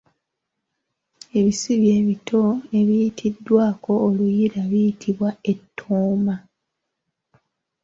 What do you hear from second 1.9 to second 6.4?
ebito ebiyitiddwako oluyiira biyitibwa ettooma